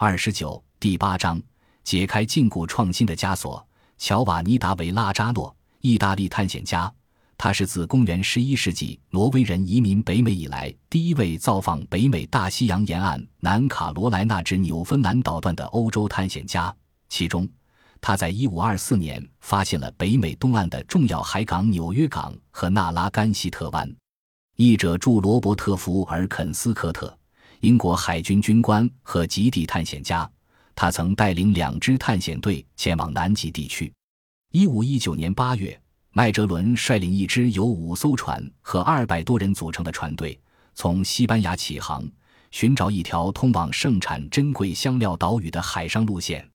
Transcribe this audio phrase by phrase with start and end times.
[0.00, 1.42] 二十九第八章
[1.82, 3.66] 解开禁锢创新的枷锁。
[3.98, 6.88] 乔瓦尼·达维拉扎诺，意大利探险家，
[7.36, 16.72] 他是自公元十一世纪挪威人移民北美以来第一位造访北美大西洋沿岸南卡罗来纳至纽芬兰岛段的欧洲探险家。
[17.08, 17.48] 其中，
[18.00, 23.92] 他在一五二四年发现了北美东岸的重要海港纽约港和纳拉甘西特湾。
[24.54, 27.17] 译者著罗伯特·福尔肯斯科特。
[27.60, 30.30] 英国海军军官和极地探险家，
[30.76, 33.92] 他曾带领两支探险队前往南极地区。
[34.52, 35.78] 一五一九年八月，
[36.12, 40.38] 麦哲伦率领一支由五艘船和二百多人组成的船队，
[40.74, 42.08] 从西班牙起航，
[42.52, 46.48] 寻找一条通往盛产珍贵香料岛屿的海上路线。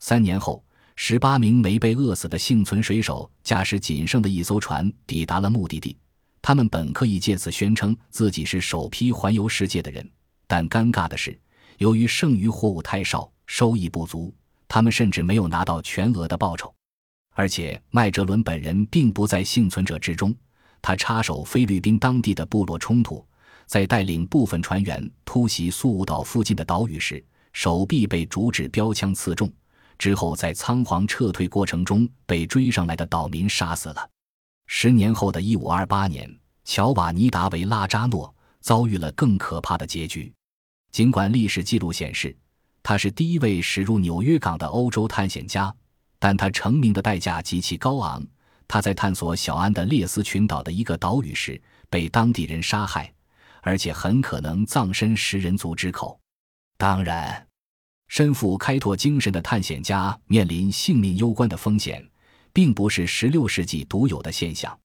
[0.00, 0.64] 三年后，
[0.96, 5.96] 十八名没被饿死的幸存水手驾驶仅剩的一艘船抵达了目的地。
[6.42, 10.10] 他们本可以借此宣称自己是首批环游世界的人。
[10.50, 11.38] 但尴尬的是，
[11.78, 14.34] 由于剩余货物太少，收益不足，
[14.66, 16.74] 他们甚至没有拿到全额的报酬。
[17.36, 20.34] 而且麦哲伦本人并不在幸存者之中，
[20.82, 23.24] 他插手菲律宾当地的部落冲突，
[23.64, 29.48] 在带领部分船员突袭苏武岛附近的岛屿时，手臂被竹制标枪刺中，
[29.98, 34.10] 之后在仓皇撤退过程中被追上来的岛民杀死了。
[34.66, 36.28] 十年后的一五二八年，
[36.64, 40.32] 乔瓦尼·达维拉扎诺遭遇了更可怕的结局。
[40.90, 42.36] 尽管历史记录显示，
[42.82, 45.74] 他是第一位驶入纽约港的欧洲探险家，
[46.18, 48.26] 但他成名的代价极其高昂。
[48.66, 53.12] 他在探索小安的列斯群岛的一个岛屿时，被当地人杀害，
[53.62, 56.18] 而且很可能葬身食人族之口。
[56.76, 57.46] 当然，
[58.08, 62.04] 身负开拓精神的探险家面临性命攸关的风险，
[62.52, 64.78] 并不是16世纪独有的现象。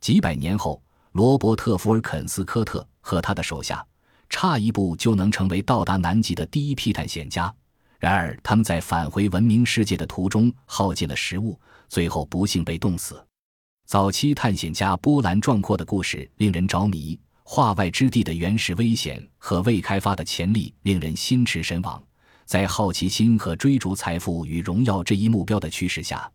[0.00, 3.84] 几百年后，罗伯特·福尔肯斯科特和他的手下。
[4.32, 7.54] 差一步就能成为到达南极的第一批探险家，
[8.00, 13.22] 然而他们在返回文明世界的途中耗尽了食物，最后不幸被冻死。
[13.84, 22.02] 早期探险家波澜壮阔的故事令人着迷，化外之地的原始危险和未开发的潜力令人心驰神往。
[22.46, 26.28] 在好奇心和追逐财富与荣耀这一目标的驱使下，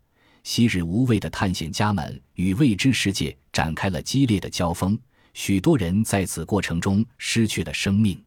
[0.43, 4.97] 昔日无畏的探险家们与未知世界展开了激烈的交锋。
[5.37, 8.19] 许多人在此过程中失去了生命，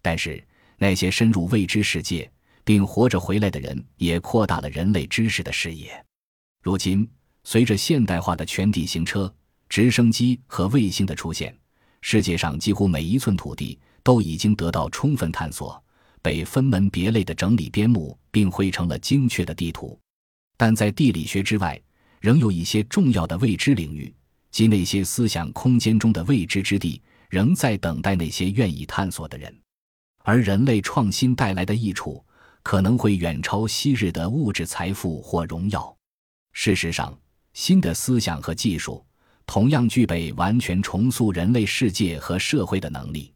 [0.00, 0.40] 但是
[0.78, 2.30] 那些深入未知世界
[2.62, 5.92] 并活着回来的人也扩大了人类知识的视野。
[6.62, 7.10] 如今，
[7.42, 9.34] 随着现代化的全地形车、
[9.68, 11.52] 直升机和卫星的出现，
[12.02, 15.82] 世界上几乎每一寸土地都已经得到充分探索，
[16.22, 19.98] 被分门别类的整理编目，并绘成了精确的地图。
[20.56, 21.82] 但在地理学之外，
[22.20, 24.14] 仍有一些重要的未知领域。
[24.54, 29.52] 即那些思想空间中的未知之地，仍在等待那些愿意探索的人，
[30.22, 32.24] 而人类创新带来的益处，
[32.62, 35.92] 可能会远超昔日的物质财富或荣耀。
[36.52, 37.18] 事实上，
[37.52, 39.04] 新的思想和技术
[39.44, 43.32] 同样具备完全重塑人类世界和社会的能力。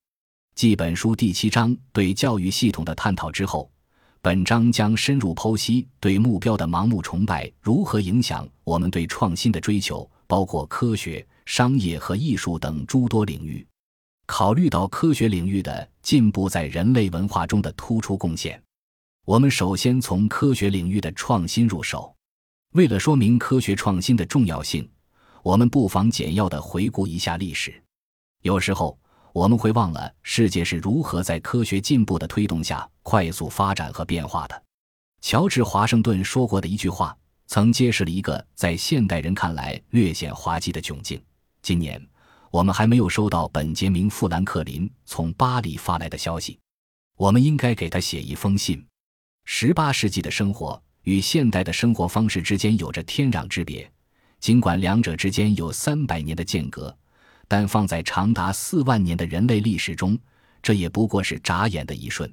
[0.54, 3.68] 继本书第七章对教育系统的探讨之后，
[4.22, 10.08] 本章将深入剖析对目标的盲目崇拜如何影响我们对创新的追求。
[10.28, 13.66] 包括科学、商业和艺术等诸多领域。
[14.27, 18.62] 考虑到科学领域的进步在人类文化中的突出贡献，
[19.25, 22.15] 我们首先从科学领域的创新入手。
[22.75, 24.87] 为了说明科学创新的重要性，
[25.43, 27.83] 我们不妨简要的回顾一下历史。
[28.43, 28.99] 有时候
[29.33, 34.62] 我们会忘了世界是如何在科学进步的推动下快速发展和变化的。
[35.22, 37.16] 乔治·华盛顿说过的一句话。
[37.48, 41.20] 曾揭示了一个在现代人看来略显滑稽的窘境。
[41.62, 42.00] 今年，
[42.50, 46.59] 我们还没有收到本杰明·富兰克林从巴黎发来的消息。
[47.16, 48.84] 我们应该给他写一封信。
[49.47, 53.91] 十八世纪的生活与现代的生活方式之间有着天壤之别，
[54.38, 56.94] 尽管两者之间有三百年的间隔，
[57.48, 60.19] 但放在长达四万年的人类历史中，
[60.62, 62.30] 这也不过是眨眼的一瞬。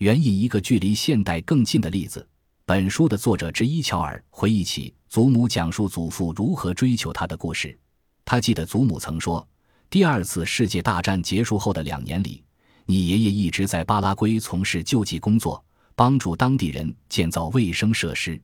[0.00, 2.28] 援引一个距离现代更近的例子。
[2.64, 7.76] 本书的作者之一乔尔回忆起祖母讲述祖父如何追求他的故事。
[8.24, 9.46] 他记得祖母曾说
[9.90, 12.44] ：“第二次世界大战结束后的两年里，
[12.86, 15.62] 你爷爷一直在巴拉圭从事救济工作，
[15.96, 18.40] 帮助当地人建造卫生设施。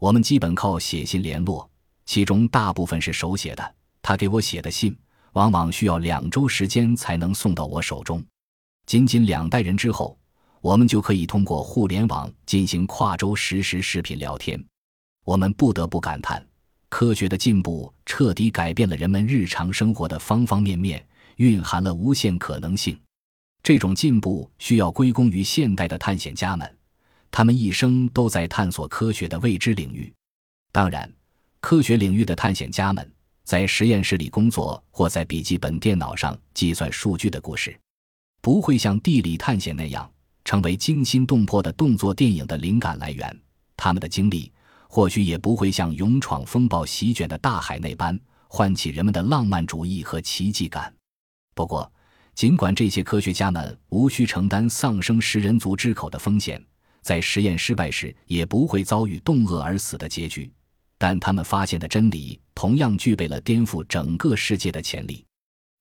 [0.00, 1.70] 我们基本靠写信联络，
[2.04, 3.74] 其中大部分是手写的。
[4.02, 4.96] 他给我写的信
[5.34, 8.20] 往往需要两周时间才能送到我手中。
[8.86, 10.18] 仅仅两代人之后。”
[10.62, 14.64] 我们就可以通过互联网进行跨州实时视频聊天。
[15.24, 16.44] 我们不得不感叹，
[16.88, 21.04] 科学的进步彻底改变了人们日常生活的方方面面，
[21.36, 22.96] 蕴含了无限可能性。
[23.60, 26.76] 这种进步需要归功于现代的探险家们，
[27.32, 30.12] 他们一生都在探索科学的未知领域。
[30.70, 31.12] 当然，
[31.60, 33.12] 科学领域的探险家们
[33.42, 37.76] 在实验室里工作或在笔记本电脑上计算数据的故事，
[38.40, 40.08] 不会像地理探险那样
[40.44, 43.40] 成为惊心动魄的动作电影的灵感来源。
[43.76, 44.52] 他们的经历
[44.88, 48.18] 或许也不会像勇闯风暴席卷的大海那般
[48.48, 50.92] 唤起人们的浪漫主义和奇迹感。
[51.54, 51.90] 不过，
[52.34, 56.62] 尽管这些科学家们无需承担丧生食人族之口的风险，
[57.02, 60.50] 在实验失败时也不会遭遇冻饿而死的结局，
[60.98, 65.24] 但他们发现的真理同样具备了颠覆整个世界的潜力。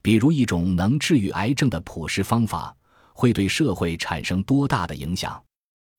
[0.01, 2.75] 比如，一种能治愈癌症的朴实方法
[3.21, 5.39] 会对社会产生多大的影响？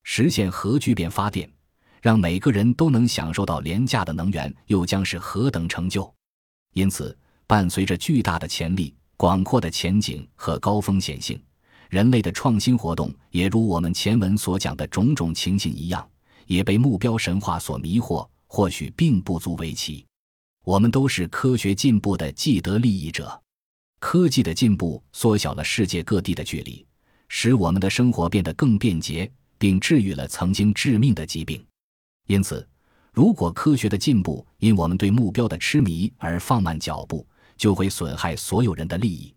[0.02, 1.48] 实现核聚变发电，
[2.00, 6.12] 让每个人都能享受到廉价的能源，又将是何等成就？
[6.74, 7.16] 因此，
[7.46, 8.92] 伴随着巨大的潜力。
[9.16, 11.40] 广阔的前景和高风险性，
[11.90, 16.04] 人类的创新活动也如我们前文所讲的种种情形一样，
[16.48, 18.28] 也被目标神话所迷惑。
[18.48, 20.04] 或许并不足为奇。
[20.64, 23.40] 我们都是科学进步的既得利益者。
[24.00, 26.84] 科技的进步缩小了世界各地的距离，
[27.34, 31.64] 使我们的生活变得更便捷，并治愈了曾经致命的疾病。
[32.26, 32.68] 因此，
[33.10, 37.26] 如果科学的进步因我们对目标的痴迷而放慢脚步，
[37.56, 39.34] 就会损害所有人的利益，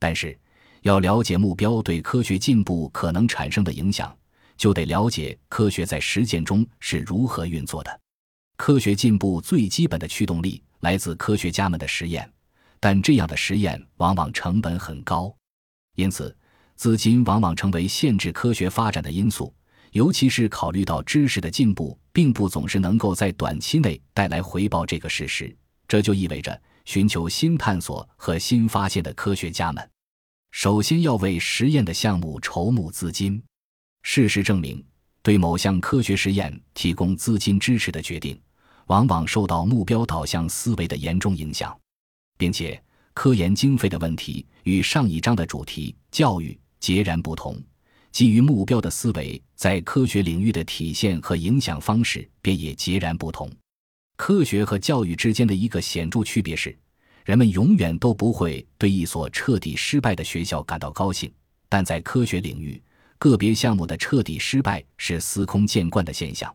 [0.00, 0.36] 但是
[0.82, 4.14] 要了解目标对科学进步可能产生的影响，
[4.56, 8.00] 就得了解科学在实践中是如何运作的。
[8.56, 12.28] 科学进步最基本的驱动力来自科学家们的实验，
[12.80, 15.32] 但这样的实验往往成本很高，
[15.94, 16.36] 因此
[16.78, 19.52] 资金往往成为限制科学发展的因素。
[19.92, 25.54] 尤其是考虑到知识的进步并不总是能够在短期内带来回报这个事实，
[25.86, 26.58] 这就意味着。
[26.84, 29.90] 寻求新探索和新发现的科学家们，
[30.52, 33.42] 首先要为实验的项目筹募资金。
[34.02, 34.82] 事实证明，
[35.20, 38.40] 对某项科学实验提供资金支持的决定，
[38.86, 41.78] 往往受到目标导向思维的严重影响，
[42.38, 42.82] 并且
[43.12, 47.60] 科研经费的问题与上一章的主题——教育截然不同。
[48.10, 53.50] 基于目标的思维在科学领域的体现和影响方式便也截然不同。
[54.16, 56.76] 科学和教育之间的一个显著区别是，
[57.24, 61.30] 人们永远都不会对一所彻底失败的学校感到高兴。
[61.68, 62.82] 但在科学领域，
[63.18, 66.52] 个别项目的彻底失败是司空见惯的现象。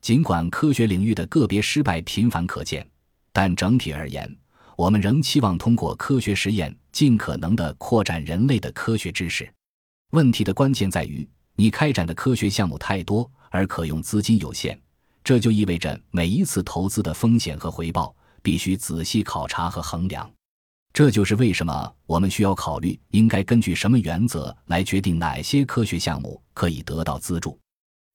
[0.00, 2.88] 尽管科学领域的个别失败频繁可见，
[3.32, 4.36] 但整体而言，
[4.76, 9.48] 我们仍期望通过科学实验尽可能地扩展人类的科学知识。
[10.10, 14.80] 问题的关键在于，你开展的科学项目太多，而可用资金有限。
[15.22, 20.30] 这就意味着每一次投资的风险和回报必须仔细考察和衡量。
[20.92, 27.58] 这就是为什么我们需要考虑应该根据什么原则来决定哪些科学项目可以得到资助。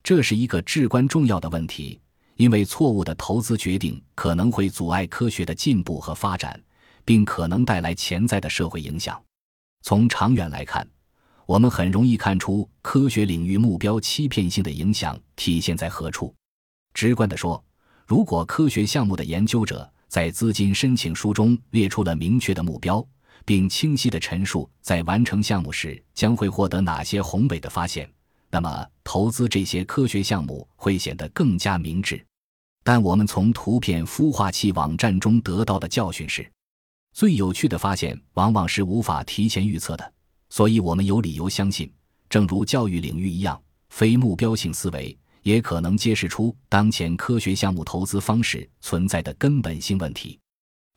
[0.02, 2.00] 这是一个至关重要的问题，
[2.40, 6.58] 因为错误的投资决定可能会阻碍科学的进步和发展，
[7.04, 9.22] 并可能带来潜在的社会影响。
[9.82, 10.88] 从长远来看，
[11.46, 16.34] 我们很容易看出科学领域目标欺骗性的影响体现在何处。
[16.94, 17.62] 直观地说，
[18.08, 23.06] 如果科学项目的研究者在资金申请书中列出了明确的目标，
[23.44, 28.10] 并清晰地陈述在完成项目时将会获得哪些宏伟的发现，
[28.50, 32.26] 那么投资这些科学项目会显得更加明智。
[32.92, 36.52] 但我们从图片孵化器网站中得到的教训是，
[37.14, 40.14] 最有趣的发现往往是无法提前预测的。
[40.50, 41.94] 所以我们有理由相信，
[42.32, 45.16] 正如教育领域一样，非目标性思维。
[45.44, 50.40] 也可能揭示出当前科学项目投资方式存在的根本性问题。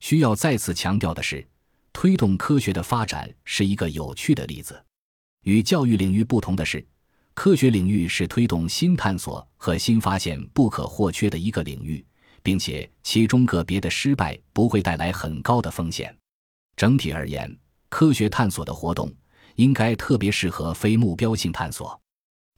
[0.00, 1.46] 需要再次强调的是，
[1.92, 4.82] 推动科学的发展是一个有趣的例子。
[5.42, 6.82] 与教育领域不同的是，
[7.34, 12.04] 科学领域是推动新探索和新发现不可或缺的一个领域，
[12.42, 16.14] 并且其中个别的失败不会带来很高的风险。
[16.76, 17.54] 整体而言，
[17.88, 19.10] 科学探索的活动
[19.56, 21.98] 应该特别适合非目标性探索，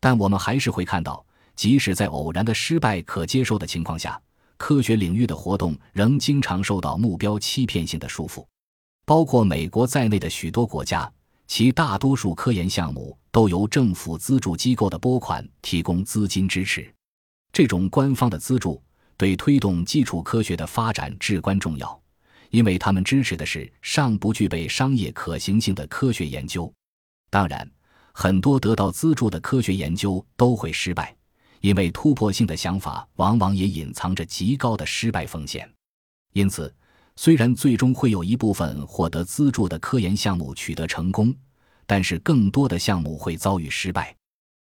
[0.01, 1.25] 但我们还是会看到。
[1.57, 4.21] 即使在偶然的失败可接受的情况下，
[4.57, 8.45] 科学领域的活动仍经常受到目标欺骗性的束缚。
[9.07, 11.09] 包括美国在内的许多国家，
[11.47, 16.93] 其大多数科研项目都由政府资助机构的拨款提供资金支持。
[17.53, 18.83] 这种官方的资助
[19.17, 22.03] 对推动基础科学的发展至关重要，
[22.51, 26.73] 因为他们支持的是尚不具备商业可行性的科学研究。
[27.31, 27.71] 当然，
[28.13, 31.15] 很多得到资助的科学研究都会失败。
[31.61, 35.67] 因为突破性的想法往往也隐藏着极高的失败风险，
[36.35, 36.71] 因此，
[37.17, 41.35] 虽然最终会有一部分获得资助的科研项目取得成功，
[41.87, 44.15] 但是更多的项目会遭遇失败。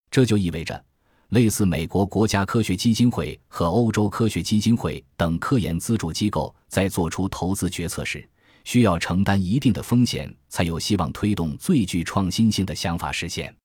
[0.10, 0.84] 这就意味着，
[1.30, 8.28] 类似美国国家科学基金会和欧洲科学基金会等科研资助机构在做出投资决策时，
[8.66, 13.56] 需要承担一定的风险，才有希望推动最具创新性的想法实现。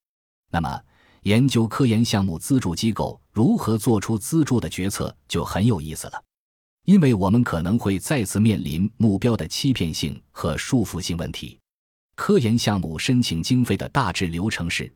[0.53, 0.81] 那么，
[1.23, 6.23] 研究科研项目资助机构如何做出资助的决策就很有意思了，
[6.87, 11.59] 因为我们可能会再次面临目标的欺骗性和束缚性问题。
[12.15, 14.91] 科研项目申请经费的大致流程是：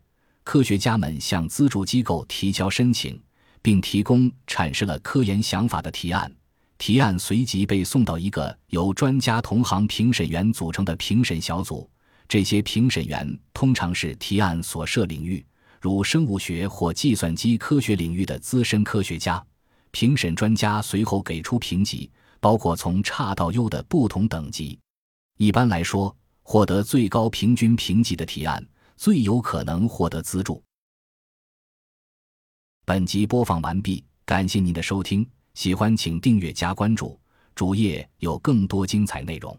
[0.44, 3.20] 科学家们向资助机构提交申请，
[3.60, 6.32] 并提供阐释了科研想法的提案。
[6.78, 11.90] 提案随即被送到一个由专家同行评审员组成的评审小组，
[12.28, 15.44] 这些评审员通常是提案所涉领域，
[15.80, 19.44] 如生物学或计算机科学领域的资深科学家。
[19.90, 24.78] 评审专家随后给出评级，包括从差到优的不同等级。
[25.36, 28.64] 一般来说，获得最高平均评级的提案
[28.96, 30.62] 最有可能获得资助。
[32.84, 35.28] 本集播放完毕，感谢您的收听。
[35.54, 37.18] 喜欢请订阅加关注，
[37.54, 39.58] 主页有更多精彩内容。